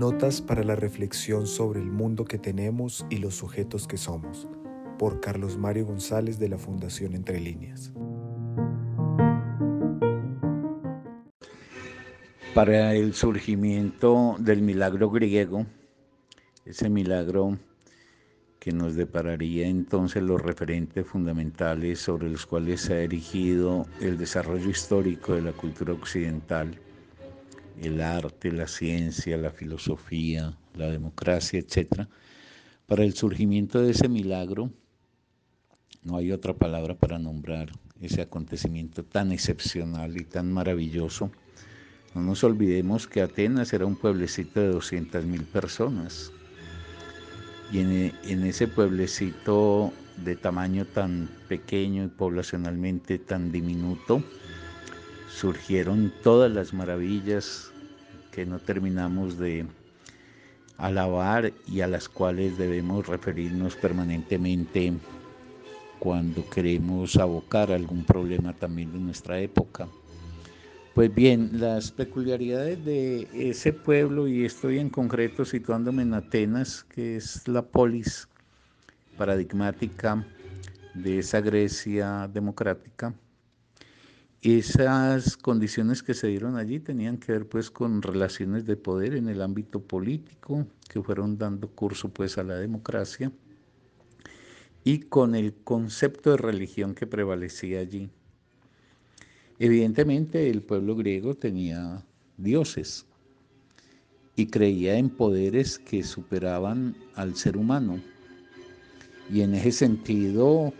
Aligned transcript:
Notas 0.00 0.40
para 0.40 0.64
la 0.64 0.76
reflexión 0.76 1.46
sobre 1.46 1.78
el 1.78 1.90
mundo 1.90 2.24
que 2.24 2.38
tenemos 2.38 3.04
y 3.10 3.18
los 3.18 3.34
sujetos 3.34 3.86
que 3.86 3.98
somos, 3.98 4.48
por 4.98 5.20
Carlos 5.20 5.58
Mario 5.58 5.84
González 5.84 6.38
de 6.38 6.48
la 6.48 6.56
Fundación 6.56 7.12
Entre 7.12 7.38
Líneas. 7.38 7.92
Para 12.54 12.94
el 12.94 13.12
surgimiento 13.12 14.36
del 14.38 14.62
milagro 14.62 15.10
griego, 15.10 15.66
ese 16.64 16.88
milagro 16.88 17.58
que 18.58 18.72
nos 18.72 18.94
depararía 18.94 19.66
entonces 19.66 20.22
los 20.22 20.40
referentes 20.40 21.06
fundamentales 21.06 21.98
sobre 21.98 22.30
los 22.30 22.46
cuales 22.46 22.80
se 22.80 22.94
ha 22.94 23.00
erigido 23.02 23.84
el 24.00 24.16
desarrollo 24.16 24.70
histórico 24.70 25.34
de 25.34 25.42
la 25.42 25.52
cultura 25.52 25.92
occidental, 25.92 26.80
el 27.80 28.00
arte, 28.00 28.52
la 28.52 28.66
ciencia, 28.66 29.36
la 29.36 29.50
filosofía, 29.50 30.56
la 30.74 30.90
democracia, 30.90 31.58
etc. 31.58 32.06
Para 32.86 33.04
el 33.04 33.14
surgimiento 33.14 33.80
de 33.80 33.92
ese 33.92 34.08
milagro, 34.08 34.70
no 36.02 36.16
hay 36.16 36.32
otra 36.32 36.54
palabra 36.54 36.94
para 36.94 37.18
nombrar 37.18 37.70
ese 38.00 38.22
acontecimiento 38.22 39.04
tan 39.04 39.32
excepcional 39.32 40.20
y 40.20 40.24
tan 40.24 40.52
maravilloso. 40.52 41.30
No 42.14 42.22
nos 42.22 42.42
olvidemos 42.42 43.06
que 43.06 43.22
Atenas 43.22 43.72
era 43.72 43.86
un 43.86 43.96
pueblecito 43.96 44.60
de 44.60 44.72
200.000 44.72 45.44
personas 45.46 46.32
y 47.72 47.78
en, 47.78 48.44
ese 48.44 48.66
pueblecito 48.66 49.92
de 50.24 50.34
tamaño 50.36 50.86
tan 50.86 51.28
pequeño 51.48 52.04
y 52.04 52.08
poblacionalmente 52.08 53.18
tan 53.18 53.52
diminuto, 53.52 54.24
surgieron 55.30 56.12
todas 56.22 56.50
las 56.50 56.74
maravillas 56.74 57.70
que 58.32 58.44
no 58.44 58.58
terminamos 58.58 59.38
de 59.38 59.66
alabar 60.76 61.52
y 61.66 61.80
a 61.80 61.86
las 61.86 62.08
cuales 62.08 62.58
debemos 62.58 63.06
referirnos 63.06 63.76
permanentemente 63.76 64.92
cuando 65.98 66.48
queremos 66.48 67.16
abocar 67.16 67.70
algún 67.70 68.04
problema 68.04 68.54
también 68.54 68.92
de 68.92 68.98
nuestra 68.98 69.38
época. 69.40 69.86
Pues 70.94 71.14
bien, 71.14 71.50
las 71.52 71.92
peculiaridades 71.92 72.84
de 72.84 73.28
ese 73.32 73.72
pueblo, 73.72 74.26
y 74.26 74.44
estoy 74.44 74.78
en 74.78 74.90
concreto 74.90 75.44
situándome 75.44 76.02
en 76.02 76.14
Atenas, 76.14 76.84
que 76.84 77.16
es 77.16 77.46
la 77.46 77.62
polis 77.62 78.26
paradigmática 79.16 80.26
de 80.94 81.20
esa 81.20 81.40
Grecia 81.40 82.28
democrática, 82.32 83.14
esas 84.42 85.36
condiciones 85.36 86.02
que 86.02 86.14
se 86.14 86.28
dieron 86.28 86.56
allí 86.56 86.80
tenían 86.80 87.18
que 87.18 87.32
ver 87.32 87.46
pues 87.46 87.70
con 87.70 88.00
relaciones 88.00 88.64
de 88.64 88.76
poder 88.76 89.14
en 89.14 89.28
el 89.28 89.42
ámbito 89.42 89.82
político 89.82 90.66
que 90.88 91.02
fueron 91.02 91.36
dando 91.36 91.68
curso 91.68 92.08
pues 92.08 92.38
a 92.38 92.42
la 92.42 92.54
democracia 92.54 93.30
y 94.82 95.00
con 95.00 95.34
el 95.34 95.52
concepto 95.52 96.30
de 96.30 96.36
religión 96.38 96.94
que 96.94 97.06
prevalecía 97.06 97.80
allí. 97.80 98.08
Evidentemente 99.58 100.48
el 100.48 100.62
pueblo 100.62 100.96
griego 100.96 101.34
tenía 101.34 102.02
dioses 102.38 103.04
y 104.36 104.46
creía 104.46 104.96
en 104.96 105.10
poderes 105.10 105.78
que 105.78 106.02
superaban 106.02 106.96
al 107.14 107.36
ser 107.36 107.58
humano. 107.58 108.00
Y 109.30 109.42
en 109.42 109.54
ese 109.54 109.72
sentido 109.72 110.72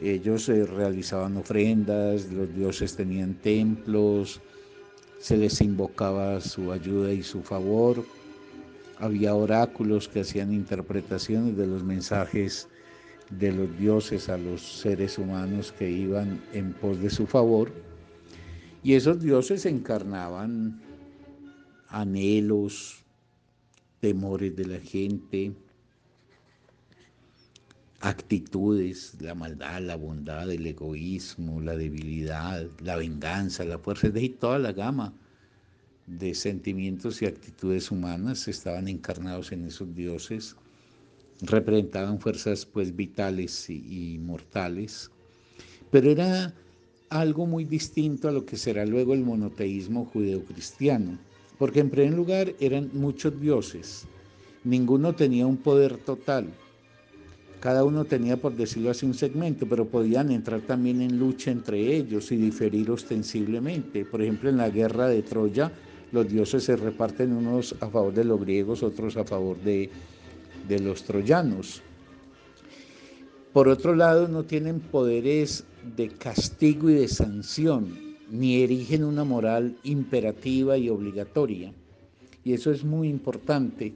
ellos 0.00 0.48
eh, 0.48 0.64
realizaban 0.64 1.36
ofrendas, 1.36 2.30
los 2.32 2.54
dioses 2.54 2.96
tenían 2.96 3.34
templos, 3.34 4.40
se 5.20 5.36
les 5.36 5.60
invocaba 5.60 6.40
su 6.40 6.72
ayuda 6.72 7.12
y 7.12 7.22
su 7.22 7.42
favor, 7.42 8.04
había 8.98 9.34
oráculos 9.34 10.08
que 10.08 10.20
hacían 10.20 10.52
interpretaciones 10.52 11.56
de 11.56 11.66
los 11.66 11.82
mensajes 11.82 12.68
de 13.30 13.52
los 13.52 13.78
dioses 13.78 14.28
a 14.28 14.36
los 14.36 14.60
seres 14.60 15.18
humanos 15.18 15.72
que 15.72 15.90
iban 15.90 16.42
en 16.52 16.72
pos 16.74 17.00
de 17.00 17.10
su 17.10 17.26
favor. 17.26 17.72
Y 18.82 18.94
esos 18.94 19.20
dioses 19.20 19.64
encarnaban 19.66 20.80
anhelos, 21.88 23.02
temores 24.00 24.54
de 24.56 24.66
la 24.66 24.78
gente, 24.78 25.52
actitudes, 28.04 29.16
la 29.20 29.34
maldad, 29.34 29.80
la 29.80 29.96
bondad, 29.96 30.50
el 30.50 30.66
egoísmo, 30.66 31.62
la 31.62 31.74
debilidad, 31.74 32.68
la 32.80 32.96
venganza, 32.96 33.64
la 33.64 33.78
fuerza, 33.78 34.10
de 34.10 34.28
toda 34.28 34.58
la 34.58 34.72
gama 34.72 35.14
de 36.06 36.34
sentimientos 36.34 37.22
y 37.22 37.26
actitudes 37.26 37.90
humanas 37.90 38.46
estaban 38.46 38.88
encarnados 38.88 39.52
en 39.52 39.64
esos 39.64 39.94
dioses, 39.94 40.54
representaban 41.40 42.20
fuerzas 42.20 42.66
pues 42.66 42.94
vitales 42.94 43.70
y, 43.70 44.14
y 44.14 44.18
mortales, 44.18 45.10
pero 45.90 46.10
era 46.10 46.52
algo 47.08 47.46
muy 47.46 47.64
distinto 47.64 48.28
a 48.28 48.32
lo 48.32 48.44
que 48.44 48.58
será 48.58 48.84
luego 48.84 49.14
el 49.14 49.24
monoteísmo 49.24 50.04
judeocristiano, 50.04 51.18
porque 51.58 51.80
en 51.80 51.88
primer 51.88 52.12
lugar 52.12 52.52
eran 52.60 52.90
muchos 52.92 53.40
dioses, 53.40 54.04
ninguno 54.62 55.14
tenía 55.14 55.46
un 55.46 55.56
poder 55.56 55.96
total, 55.96 56.52
cada 57.64 57.82
uno 57.82 58.04
tenía, 58.04 58.36
por 58.36 58.54
decirlo 58.54 58.90
así, 58.90 59.06
un 59.06 59.14
segmento, 59.14 59.66
pero 59.66 59.86
podían 59.86 60.30
entrar 60.30 60.60
también 60.60 61.00
en 61.00 61.18
lucha 61.18 61.50
entre 61.50 61.96
ellos 61.96 62.30
y 62.30 62.36
diferir 62.36 62.90
ostensiblemente. 62.90 64.04
Por 64.04 64.20
ejemplo, 64.20 64.50
en 64.50 64.58
la 64.58 64.68
guerra 64.68 65.08
de 65.08 65.22
Troya, 65.22 65.72
los 66.12 66.28
dioses 66.28 66.62
se 66.64 66.76
reparten 66.76 67.32
unos 67.32 67.74
a 67.80 67.88
favor 67.88 68.12
de 68.12 68.24
los 68.24 68.38
griegos, 68.38 68.82
otros 68.82 69.16
a 69.16 69.24
favor 69.24 69.56
de, 69.62 69.88
de 70.68 70.78
los 70.78 71.04
troyanos. 71.04 71.80
Por 73.54 73.68
otro 73.68 73.94
lado, 73.94 74.28
no 74.28 74.44
tienen 74.44 74.80
poderes 74.80 75.64
de 75.96 76.08
castigo 76.08 76.90
y 76.90 76.96
de 76.96 77.08
sanción, 77.08 77.96
ni 78.30 78.62
erigen 78.62 79.04
una 79.04 79.24
moral 79.24 79.74
imperativa 79.84 80.76
y 80.76 80.90
obligatoria. 80.90 81.72
Y 82.44 82.52
eso 82.52 82.70
es 82.70 82.84
muy 82.84 83.08
importante. 83.08 83.94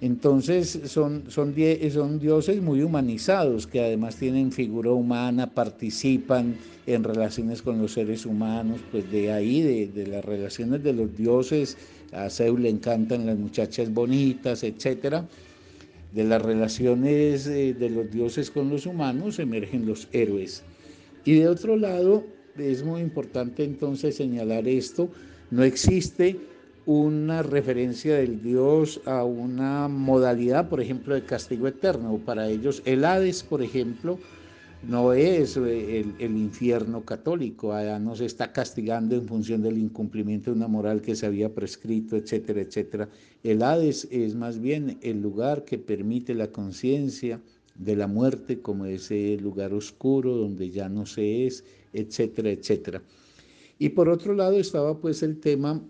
Entonces 0.00 0.80
son, 0.84 1.24
son, 1.28 1.54
dioses 1.54 2.62
muy 2.62 2.82
humanizados, 2.82 3.66
que 3.66 3.80
además 3.80 4.16
tienen 4.16 4.52
figura 4.52 4.92
humana, 4.92 5.52
participan 5.52 6.56
en 6.86 7.02
relaciones 7.02 7.62
con 7.62 7.82
los 7.82 7.92
seres 7.92 8.24
humanos, 8.24 8.80
pues 8.92 9.10
de 9.10 9.32
ahí, 9.32 9.60
de, 9.60 9.88
de 9.88 10.06
las 10.06 10.24
relaciones 10.24 10.84
de 10.84 10.92
los 10.92 11.16
dioses, 11.16 11.76
a 12.12 12.30
Zeus 12.30 12.60
le 12.60 12.68
encantan 12.68 13.26
las 13.26 13.36
muchachas 13.36 13.92
bonitas, 13.92 14.62
etcétera. 14.62 15.26
De 16.12 16.24
las 16.24 16.40
relaciones 16.40 17.46
eh, 17.46 17.74
de 17.74 17.90
los 17.90 18.10
dioses 18.10 18.50
con 18.50 18.70
los 18.70 18.86
humanos 18.86 19.38
emergen 19.38 19.84
los 19.84 20.08
héroes. 20.12 20.62
Y 21.24 21.34
de 21.34 21.48
otro 21.48 21.76
lado, 21.76 22.24
es 22.56 22.82
muy 22.82 23.02
importante 23.02 23.64
entonces 23.64 24.16
señalar 24.16 24.66
esto, 24.66 25.10
no 25.50 25.64
existe 25.64 26.38
una 26.88 27.42
referencia 27.42 28.14
del 28.14 28.42
Dios 28.42 29.02
a 29.04 29.22
una 29.22 29.88
modalidad, 29.88 30.70
por 30.70 30.80
ejemplo, 30.80 31.14
de 31.14 31.22
castigo 31.22 31.68
eterno. 31.68 32.18
Para 32.24 32.48
ellos, 32.48 32.80
el 32.86 33.04
Hades, 33.04 33.42
por 33.42 33.62
ejemplo, 33.62 34.18
no 34.88 35.12
es 35.12 35.58
eh, 35.58 36.06
el, 36.18 36.36
infierno 36.38 37.04
católico, 37.04 37.74
allá 37.74 37.98
no 37.98 38.16
se 38.16 38.24
está 38.24 38.54
castigando 38.54 39.16
en 39.16 39.28
función 39.28 39.60
del 39.60 39.76
incumplimiento 39.76 40.50
de 40.50 40.56
una 40.56 40.66
moral 40.66 41.02
que 41.02 41.14
se 41.14 41.26
había 41.26 41.54
prescrito, 41.54 42.16
etcétera, 42.16 42.62
etcétera. 42.62 43.10
El 43.42 43.62
Hades 43.62 44.08
es 44.10 44.34
más 44.34 44.58
bien 44.58 44.96
el 45.02 45.20
lugar 45.20 45.66
que 45.66 45.76
permite 45.76 46.32
la 46.32 46.50
conciencia 46.50 47.38
de 47.74 47.96
la 47.96 48.06
muerte 48.06 48.62
como 48.62 48.86
ese 48.86 49.36
lugar 49.42 49.74
oscuro 49.74 50.38
donde 50.38 50.70
ya 50.70 50.88
no 50.88 51.04
se 51.04 51.48
es, 51.48 51.64
etcétera, 51.92 52.48
etcétera. 52.48 53.02
Y 53.78 53.90
por 53.90 54.08
otro 54.08 54.32
lado 54.32 54.58
estaba 54.58 54.98
pues 54.98 55.22
el 55.22 55.38
tema 55.38 55.82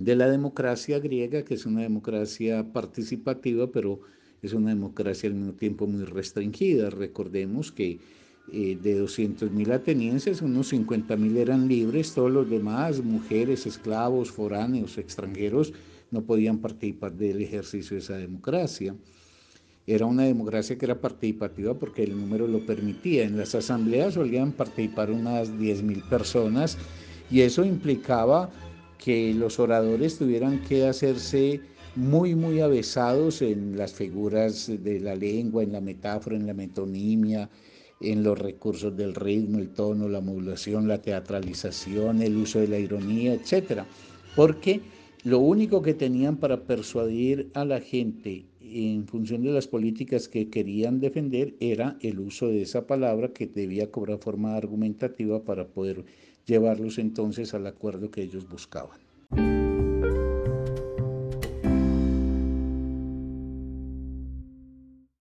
de 0.00 0.16
la 0.16 0.28
democracia 0.28 0.98
griega, 0.98 1.44
que 1.44 1.54
es 1.54 1.66
una 1.66 1.82
democracia 1.82 2.72
participativa, 2.72 3.70
pero 3.70 4.00
es 4.42 4.54
una 4.54 4.70
democracia 4.70 5.28
al 5.28 5.36
mismo 5.36 5.52
tiempo 5.52 5.86
muy 5.86 6.04
restringida. 6.04 6.88
Recordemos 6.88 7.70
que 7.70 8.00
eh, 8.50 8.78
de 8.82 9.02
200.000 9.02 9.72
atenienses, 9.72 10.40
unos 10.40 10.72
50.000 10.72 11.36
eran 11.36 11.68
libres, 11.68 12.14
todos 12.14 12.32
los 12.32 12.48
demás, 12.48 13.04
mujeres, 13.04 13.66
esclavos, 13.66 14.30
foráneos, 14.30 14.96
extranjeros, 14.96 15.74
no 16.10 16.22
podían 16.22 16.58
participar 16.58 17.12
del 17.12 17.42
ejercicio 17.42 17.94
de 17.94 18.02
esa 18.02 18.16
democracia. 18.16 18.96
Era 19.86 20.06
una 20.06 20.24
democracia 20.24 20.78
que 20.78 20.86
era 20.86 20.98
participativa 21.00 21.74
porque 21.74 22.04
el 22.04 22.18
número 22.18 22.46
lo 22.48 22.64
permitía. 22.64 23.24
En 23.24 23.36
las 23.36 23.54
asambleas 23.54 24.14
solían 24.14 24.52
participar 24.52 25.10
unas 25.10 25.50
10.000 25.52 26.08
personas 26.08 26.78
y 27.30 27.42
eso 27.42 27.64
implicaba 27.64 28.50
que 29.02 29.34
los 29.34 29.58
oradores 29.58 30.18
tuvieran 30.18 30.60
que 30.62 30.86
hacerse 30.86 31.60
muy, 31.96 32.34
muy 32.34 32.60
avesados 32.60 33.42
en 33.42 33.76
las 33.76 33.92
figuras 33.92 34.70
de 34.82 35.00
la 35.00 35.16
lengua, 35.16 35.62
en 35.62 35.72
la 35.72 35.80
metáfora, 35.80 36.36
en 36.36 36.46
la 36.46 36.54
metonimia, 36.54 37.48
en 38.00 38.22
los 38.22 38.38
recursos 38.38 38.96
del 38.96 39.14
ritmo, 39.14 39.58
el 39.58 39.70
tono, 39.70 40.08
la 40.08 40.20
modulación, 40.20 40.86
la 40.86 41.02
teatralización, 41.02 42.22
el 42.22 42.36
uso 42.36 42.60
de 42.60 42.68
la 42.68 42.78
ironía, 42.78 43.34
etc. 43.34 43.82
Porque 44.36 44.80
lo 45.24 45.38
único 45.38 45.82
que 45.82 45.94
tenían 45.94 46.36
para 46.36 46.60
persuadir 46.60 47.50
a 47.54 47.64
la 47.64 47.80
gente 47.80 48.44
en 48.60 49.06
función 49.06 49.42
de 49.42 49.52
las 49.52 49.66
políticas 49.66 50.28
que 50.28 50.50
querían 50.50 51.00
defender 51.00 51.54
era 51.60 51.96
el 52.00 52.20
uso 52.20 52.48
de 52.48 52.62
esa 52.62 52.86
palabra 52.86 53.32
que 53.32 53.46
debía 53.46 53.90
cobrar 53.90 54.18
forma 54.18 54.56
argumentativa 54.56 55.42
para 55.44 55.66
poder 55.68 56.04
llevarlos 56.46 56.98
entonces 56.98 57.54
al 57.54 57.66
acuerdo 57.66 58.10
que 58.10 58.22
ellos 58.22 58.48
buscaban. 58.48 59.00